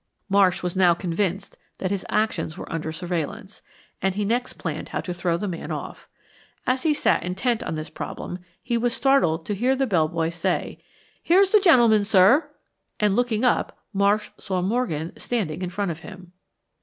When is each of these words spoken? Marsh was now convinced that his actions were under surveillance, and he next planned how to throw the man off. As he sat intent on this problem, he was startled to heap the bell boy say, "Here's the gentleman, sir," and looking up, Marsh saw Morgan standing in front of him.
Marsh 0.29 0.63
was 0.63 0.75
now 0.75 0.95
convinced 0.95 1.57
that 1.77 1.91
his 1.91 2.07
actions 2.09 2.57
were 2.57 2.71
under 2.73 2.91
surveillance, 2.91 3.61
and 4.01 4.15
he 4.15 4.25
next 4.25 4.53
planned 4.53 4.89
how 4.89 4.99
to 4.99 5.13
throw 5.13 5.37
the 5.37 5.47
man 5.47 5.69
off. 5.71 6.09
As 6.65 6.81
he 6.81 6.91
sat 6.91 7.21
intent 7.21 7.61
on 7.61 7.75
this 7.75 7.91
problem, 7.91 8.39
he 8.63 8.79
was 8.79 8.95
startled 8.95 9.45
to 9.45 9.53
heap 9.53 9.77
the 9.77 9.85
bell 9.85 10.07
boy 10.07 10.31
say, 10.31 10.83
"Here's 11.21 11.51
the 11.51 11.59
gentleman, 11.59 12.03
sir," 12.03 12.49
and 12.99 13.15
looking 13.15 13.43
up, 13.43 13.77
Marsh 13.93 14.31
saw 14.39 14.63
Morgan 14.63 15.13
standing 15.19 15.61
in 15.61 15.69
front 15.69 15.91
of 15.91 15.99
him. 15.99 16.31